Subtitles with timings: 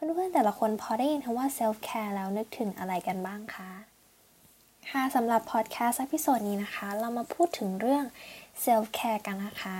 [0.18, 3.70] พื่อนๆแต่ละคนพอได้ยินคำว่า self care แล้วนึกถึงอะไรกันบ้างคะ
[4.90, 8.04] ค่ะสำหรับพอดแคสต์ episode นี้นะคะ เรามาพูดถึงเรื่อง
[8.64, 9.78] self care กันนะคะ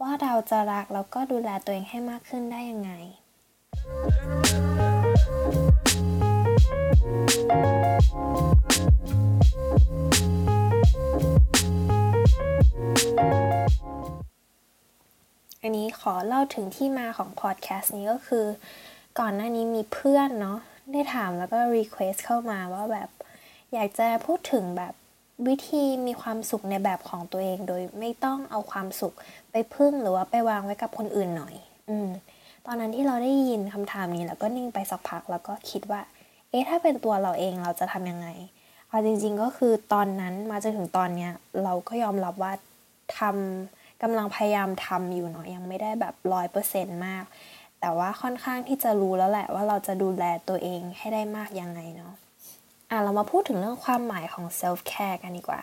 [0.00, 2.90] ว่าเราจะรักแล้วก็ดูแลตัวเองให้มากขึ้นได้ยังไง
[15.62, 18.46] อันนี้ขอเล่าถึงที่มาของพอดแคสต์นี้ก็คือ
[19.18, 20.58] ก่อนหน้านี้มีเพื่อนเนาะ
[20.92, 23.08] ได้ถามแล้วก็ request เข้ามาว่าแบบ
[23.72, 24.94] อยากจะพูดถึงแบบ
[25.48, 29.14] วิธีมีความสุขในแบบของตัวเอง โดยไม่ต้องเอาความสุข
[29.50, 31.54] ไปพึ่งหรือว่าไปวางไว้กับคนอื่นหน่อย
[31.90, 32.08] อืม
[32.66, 36.00] ตอนนั้นที่เราได้ยินคำถามนี้แล้วก็นิ่งไปสักพักแล้วก็คิดว่า
[36.50, 38.28] เอ๊ะถ้าเป็นตัวเราเองเราจะทำยังไง
[38.88, 41.32] เอาจริง ๆก็คือตอนนั้นมาจนถึงตอนเนี้ย
[41.64, 42.52] เราก็ยอมรับว่า
[43.18, 47.24] ทำกำลังพยายามทำอยู่เนาะยังไม่ได้แบบร้อยเปอร์เซ็นต์มาก
[47.86, 52.14] แต่ว่าค่อนข้างที่จะรู้แล้วแหละว่าเราจะดูแลตัวเองให้ได้มากยังไงเนาะ
[52.90, 55.60] อะเรามาพูดถึงเรื่องความหมายของ self care กันดีกว่า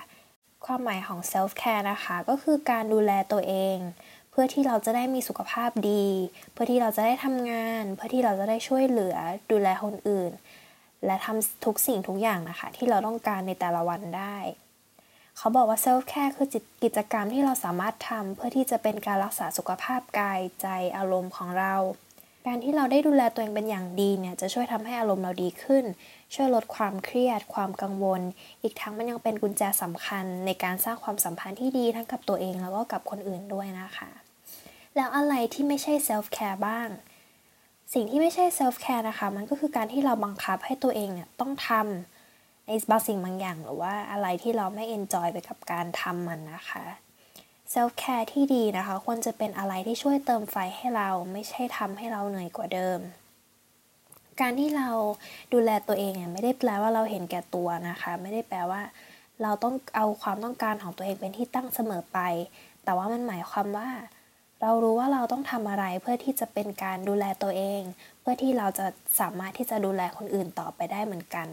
[0.66, 3.78] ความหมายของ self care นะคะก็คือการดูแลตัวเอง
[4.32, 6.06] เพื่อที่เราจะได้มีสุขภาพดี
[6.52, 9.16] เพื่อที่เราจะได้ทำงาน เพื่อที่เราจะได้ช่วยเหลือ
[9.52, 10.32] ดูแลคนอื่น
[11.06, 14.38] และทำทุกสิ่งทุกอย่างนะคะ ที่เราต้องการในแต่ละวันได้
[15.38, 16.48] เขาบอกว่า self care คือ
[16.84, 21.76] กิจกรรมที่เราสามารถทำเพื่อที่จะเป็นการรักษาสุขภาพกายใจอารมณ์ของเรา
[22.48, 25.84] การที่เราได้ดูแลตัวเองเป็นอย่างดีเนี่ยจะช่วยทำให้อารมณ์เราดีขึ้น
[26.34, 28.22] ช่วยลดความเครียด ความกังวล
[28.62, 34.10] อีกทั้งมันยังเป็นกุญแจสำคัญในการสร้างความสัมพันธ์ที่ดีทั้งกับตัวเองแล้วก็กับคนอื่นด้วยนะคะ
[34.96, 36.88] แล้วอะไรที่ไม่ใช่ self care บ้าง
[37.94, 46.84] สิ่งที่ไม่ใช่ self care นะคะ มันก็คือการที่เราบังคับให้ตัวเองเนี่ยต้องทำในบางสิ่งบางอย่างหรือว่าอะไรที่เราไม่ enjoy ไปกับการทำมันนะคะ
[47.74, 53.00] self care ที่ดีนะคะ ควรจะเป็นอะไรที่ช่วยเติมไฟให้เราไม่ใช่ทำให้เราเหนื่อยกว่าเดิม
[54.42, 54.90] การที่เรา
[55.54, 58.82] ดูแลตัวเองเนี่ยไม่ได้แปลว่าเราเห็นแก่ตัวนะคะ ไม่ได้แปลว่า
[59.42, 62.20] เราต้องเอาความต้องการของตัวเองเป็นที่ตั้งเสมอไป
[62.84, 63.90] แต่ว่ามันหมายความว่า
[64.62, 67.82] เรารู้ว่าเราต้องทำอะไรเพื่อที่จะเป็นการดูแลตัวเอง
[68.20, 68.86] เพื่อที่เราจะ
[69.20, 71.48] สามารถที่จะดูแลคนอื่นต่อไปได้เหมือนกัน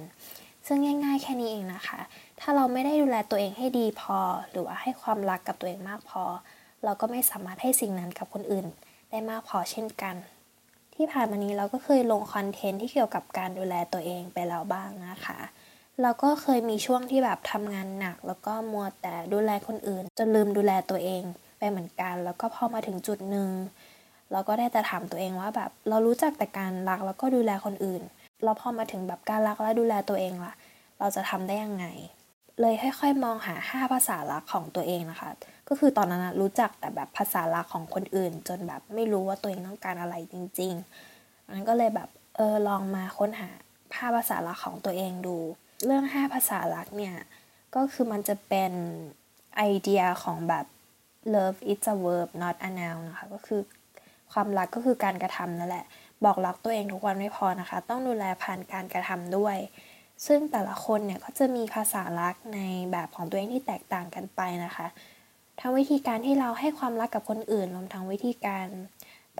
[0.66, 2.00] ซึ่งง่าย ๆ แค่นี้เองนะคะ
[2.40, 4.18] ถ้าเราไม่ได้ดูแลตัวเองให้ดีพอ
[4.50, 6.24] หรือว่าให้ความรักกับตัวเองมากพอ
[6.84, 8.66] เราก็ไม่สามารถให้สิ่งนั้นกับคนอื่น
[9.10, 10.14] ได้มากพอเช่นกัน
[10.94, 15.38] ที่ผ่านมานี้เราก็เคยลงคอนเทนต์ที่เกี่ยวกับการดูแลตัวเองไปแล้วบ้างนะคะ
[16.02, 21.22] เราก็เคยมีช่วงที่แบบทำงานหนัก แล้วก็มัวแต่ดูแลคนอื่น จนลืมดูแลตัวเอง
[21.58, 23.50] ไปเหมือนกัน แล้วก็พอมาถึงจุดหนึ่ง
[24.32, 28.02] เราก็ได้แต่ถามตัวเองว่าแบบเรารู้จักแต่การรักแล้วก็ดูแลคนอื่น
[28.44, 30.52] เราพอมาถึงแบบการรักและดูแลตัวเองล่ะ
[30.98, 31.86] เราจะทำได้ยังไง
[32.60, 35.30] เลยค่อยๆมองหา 5 ภาษารักของตัวเองนะคะ
[35.68, 43.50] ก็คือตอนนั้นรู้จักแต่แบบภาษารักของคนอื่น จนแบบไม่รู้ว่าตัวเองต้องการอะไรจริงๆนั้นก็เลยแบบเออลองมาค้นหา
[43.96, 45.36] ห้าภาษารักของตัวเองดู
[45.84, 47.14] เรื่อง 5 ภาษารักเนี่ย
[47.74, 48.72] ก็คือมันจะเป็น
[49.56, 50.66] ไอเดียของแบบ
[51.34, 53.60] love is a verb not a noun นะคะก็คือ
[54.32, 55.86] ความรักก็คือการกระทำนั่นแหละ
[56.24, 59.56] บอกรักตัวเองทุกวันไม่พอนะคะ ต้องดูแลผ่านการกระทำด้วย
[60.26, 62.60] ซึ่งแต่ละคนเนี่ยก็จะมีภาษารักใน
[62.92, 64.86] แบบของตัวเองที่แตกต่างกันไปนะคะ
[65.60, 68.66] ทั้งวิธีการที่เราให้ความรักกับคนอื่นรวมทั้งวิธีการ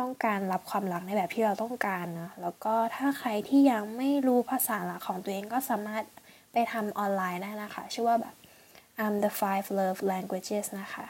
[0.00, 6.04] ต้องการรับความรักในแบบที่เราต้องการนะแล้วก็ถ้าใครที่ยังไม่รู้ภาษารักของตัวเองก็สามารถ
[6.52, 8.34] ไปทำออนไลน์ได้นะคะ ชื่อว่าแบบ
[9.02, 11.06] I'm the five love languages นะคะ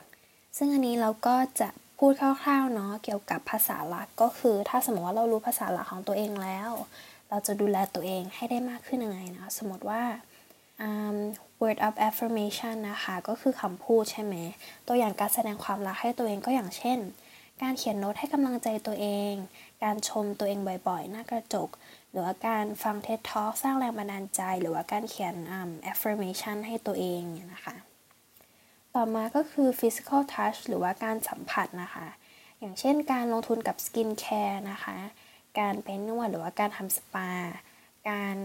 [0.57, 6.71] ซึ่งอันนี้เราก็จะพูดคร่าวๆเนาะเกี่ยวกับภาษาลักก็คือ ถ้าสมมติว่าเรารู้ภาษาลักของตัวเองแล้ว
[7.31, 10.03] เราจะดูแลตัวเองให้ได้มากขึ้นยังไงนะสมมติว่า
[10.87, 11.17] um,
[11.61, 14.35] word of affirmation นะคะ ก็คือคำพูดใช่ไหม
[14.89, 16.99] ตัวอย่างการแสดงความรักให้ตัวเองก็อย่างเช่น
[17.63, 19.33] การเขียนโน้ตให้กำลังใจตัวเอง
[19.85, 20.59] การชมตัวเอง
[20.89, 21.69] บ่อยๆ หน้ากระจก
[22.11, 27.77] หรือว่าการฟัง TED Talk สร้างแรงบันดาลใจ หรือว่าการเขียน um, affirmation ให้ตัวเองเนี่ยนะคะ
[28.95, 32.07] ต่อมาก็คือ physical touch หรือว่าการสัมผัสนะคะ
[32.59, 34.97] อย่างเช่นการลงทุนกับ skin care นะคะ
[35.59, 37.31] การไปนวดหรือว่าการทำสปา
[38.10, 38.36] การ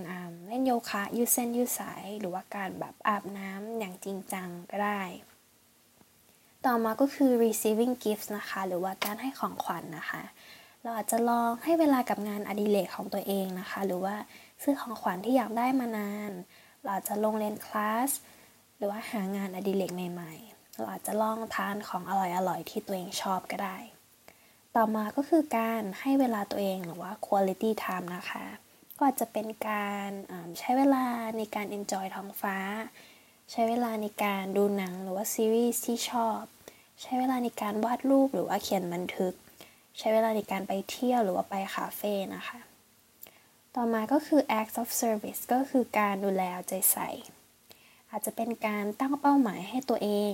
[0.48, 5.02] เล่นโยคะยืดเส้นยืดสาย หรือว่าการแบบอาบน้ำอย่างจริงจังก็ได้
[6.66, 10.24] ต่อมาก็คือ receiving gifts นะคะ หรือว่าการให้ของขวัญนนะคะ
[10.82, 14.16] เราอาจจะลองให้เวลากับงานอดิเรกของตัวเองนะคะ หรือว่า
[14.64, 16.32] ซื้อของขวัญที่อยากได้มานาน
[16.82, 18.10] เราอาจจะลงเรียนคลาส
[18.78, 22.12] หรือว่าหางานอดิเรกใหม่ๆ เราอาจจะลองทานของอ
[22.50, 23.78] ร่อยๆที่ตัวเองชอบก็ได้
[24.76, 28.46] ต่อมาก็คือการให้เวลาตัวเองหรือว่า quality time นะคะ
[28.98, 30.10] ก็อาจจะเป็นการ
[30.60, 31.06] ใช้เวลา
[31.38, 32.58] ในการ enjoy ท้องฟ้า
[33.52, 36.42] ใช้เวลาในการดูหนังหรือว่าซีรีส์ที่ชอบ
[37.02, 39.34] ใช้เวลาในการวาดรูปหรือว่าเขียนบันทึก
[39.98, 42.60] ใช้เวลาในการไปเที่ยวหรือว่าไปคาเฟ่นะคะ
[43.76, 47.10] ต่อมาก็คือ acts of service ก็คือการดูแลเอาใจใส่
[48.12, 50.34] อาจจะเป็นการตั้งเป้าหมายให้ตัวเอง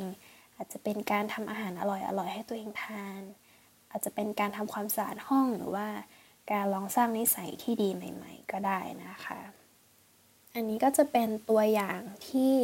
[0.56, 3.22] อาจจะเป็นการทำอาหารอร่อยๆให้ตัวเองทาน
[3.92, 5.88] อาจจะเป็นการทำความสะอาดห้องหรือว่า
[6.52, 9.40] การลองสร้างนิสัยที่ดีใหม่ ๆ ก็ได้นะคะ
[10.56, 12.56] อันนี้ก็จะเป็นตัวอย่างที่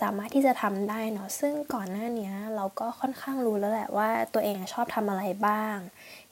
[0.00, 5.76] สามารถที่จะทำได้เนาะซึ่งก่อนหน้านี้เราก็ค่อนข้างรู้แล้วแหละว่าตัวเองชอบทำอะไรบ้าง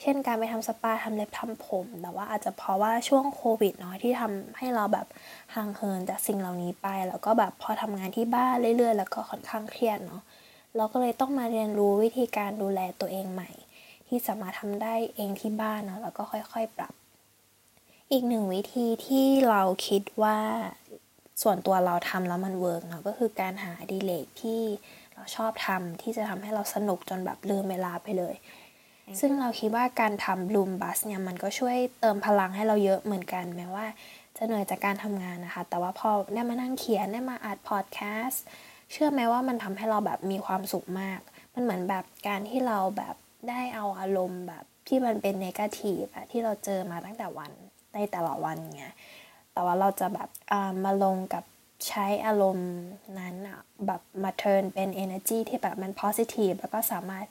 [0.00, 5.06] เช่นการไปทำสปาทำเล็บทำผม แต่ว่าอาจจะเพราะว่าช่วงโควิดเนาะที่ทำให้เราแบบ
[5.54, 10.22] ห่างเหินจากสิ่งเหล่านี้ไป แล้วก็แบบพอทำงานที่บ้านเรื่อยๆ แล้วก็ค่อนข้างเครียดเนาะ
[10.76, 13.50] เราก็เลยต้องมาเรียนรู้วิธีการดูแลตัวเองใหม่
[14.08, 16.92] ที่สามารถทำได้เองที่บ้านเนาะแล้วก็ค่อยๆปรับ
[18.12, 20.38] อีกหนึ่งวิธีที่เราคิดว่า
[21.42, 24.60] ส่วนตัวเราทำแล้วมัน work เนาะก็คือการหาอดิเรกที่
[25.14, 28.34] เราชอบทำที่จะทำให้เราสนุกจนแบบลืมเวลาไปเลย
[29.20, 33.86] ซึ่งเราคิดว่าการทำบลูมบัสเนี่ยมันก็ช่วยเติมพลังให้เราเยอะเหมือนกัน แม้ว่า
[34.36, 38.44] จะเหนื่อยจากการทำงานนะคะ แต่ว่าพอได้มานั่งเขียนได้มาอัดพอดแคสต์
[38.92, 41.20] เชื่อไหมว่ามันทำให้เราแบบมีความสุขมาก
[41.54, 43.14] มันเหมือนแบบการที่เราแบบ
[43.48, 47.52] ได้เอาอารมณ์แบบที่มันเป็นเนกาทีฟอะที่เราเจอมาตั้งแต่วัน
[47.94, 48.94] ในแต่ละวันเงี้ย
[49.52, 50.28] แต่ว่าเราจะแบบ
[50.84, 51.44] มาลงกับ
[51.88, 52.70] ใช้อารมณ์
[53.18, 57.24] นั้นอะแบบมาเทิร์นเป็น energy ที่แบบมัน positive แล้วก็สามารถ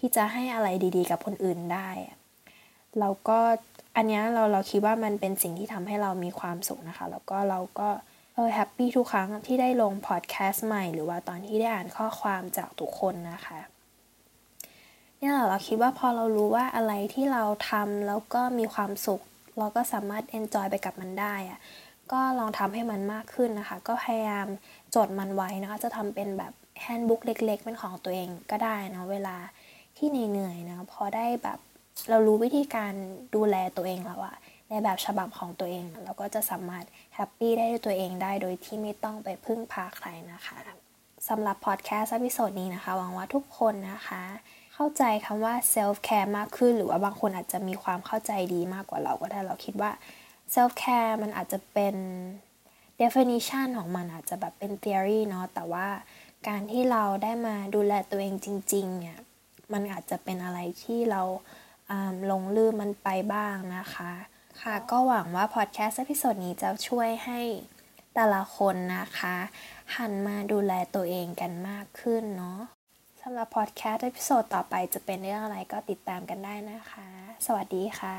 [0.00, 1.88] ที่จะให้อะไรดีๆ กับคนอื่นได้
[3.00, 3.38] เราก็
[3.96, 7.88] อันนี้เราเราคิดว่ามันเป็นสิ่งที่ทำให้เรามีความสุขนะคะ แล้วก็เราก็
[8.34, 13.60] เออแฮปปี้ทุกครั้งที่ได้ลงพอดแคสต์ใหม่ หรือว่าตอนที่ได้อ่านข้อความจากทุกคนนะคะ
[15.24, 19.20] เนี่ยเราคิดว่าพอเรารู้ว่าอะไรที่เราทำแล้วก็มีความสุข
[19.58, 21.58] เราก็สามารถ enjoy ไปกับมันได้อะ
[22.12, 24.46] ก็ลองทำให้มันมากขึ้นนะคะ ก็พยายาม
[24.94, 29.36] จดมันไว้นะคะ จะทำเป็นแบบ handbook เล็ก ๆ เป็นของตัวเองก็ได้นะเวลา
[29.96, 31.58] ที่เหนื่อยๆนะพอได้แบบ
[32.10, 32.92] เรารู้วิธีการ
[33.34, 34.36] ดูแลตัวเองแล้วอะ
[34.68, 36.84] ในแบบฉบับของตัวเองเราก็จะสามารถ
[37.14, 40.56] happy ได้ด้วยตัวเองได้โดยที่ไม่ต้องไปพึ่งพาใครนะคะ
[41.28, 44.22] สำหรับพอดแคสต์ episode นี้นะคะหวังว่าทุกคนนะคะ
[44.74, 49.90] เข้าใจคำว่า self care มากขึ้น หรือว่าบางคนอาจจะมีความเข้าใจดีมากกว่าเราก็ได้เราคิดว่า
[50.54, 51.96] self care มันอาจจะเป็น
[53.00, 55.86] definition ของมันอาจจะแบบเป็น theory เนาะแต่ว่า
[56.48, 59.18] การที่เราได้มาดูแลตัวเองจริง ๆ เนี่ย
[59.72, 61.22] มันอาจจะเป็นอะไรที่เรา
[62.30, 64.12] หลงลืมมันไปบ้างนะคะ
[64.62, 67.40] ค่ะก็หวังว่าพอดแคสต์ episode นี้จะช่วยให้
[68.14, 69.36] แต่ละคนนะคะ
[69.96, 72.60] หันมาดูแลตัวเองกันมากขึ้นเนาะ
[73.26, 77.08] สำหรับพอดแคสต์พิโซดต่อไปจะเป็นเรื่องอะไรก็ติดตามกันได้นะคะ
[77.46, 78.16] สวัสดีค่ะ